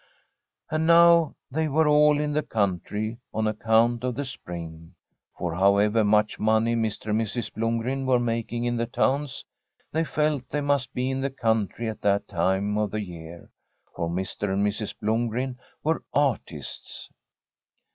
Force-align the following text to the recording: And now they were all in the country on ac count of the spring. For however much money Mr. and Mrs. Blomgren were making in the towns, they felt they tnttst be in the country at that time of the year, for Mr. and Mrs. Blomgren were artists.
And 0.71 0.87
now 0.87 1.35
they 1.51 1.67
were 1.67 1.87
all 1.87 2.19
in 2.19 2.33
the 2.33 2.41
country 2.41 3.19
on 3.35 3.47
ac 3.47 3.59
count 3.63 4.03
of 4.03 4.15
the 4.15 4.25
spring. 4.25 4.95
For 5.37 5.53
however 5.53 6.03
much 6.03 6.39
money 6.39 6.75
Mr. 6.75 7.11
and 7.11 7.21
Mrs. 7.21 7.53
Blomgren 7.53 8.07
were 8.07 8.17
making 8.17 8.63
in 8.65 8.77
the 8.77 8.87
towns, 8.87 9.45
they 9.91 10.03
felt 10.03 10.49
they 10.49 10.57
tnttst 10.57 10.93
be 10.93 11.11
in 11.11 11.21
the 11.21 11.29
country 11.29 11.87
at 11.87 12.01
that 12.01 12.27
time 12.27 12.79
of 12.79 12.89
the 12.89 13.01
year, 13.03 13.51
for 13.95 14.09
Mr. 14.09 14.51
and 14.51 14.65
Mrs. 14.65 14.95
Blomgren 14.99 15.59
were 15.83 16.03
artists. 16.15 17.07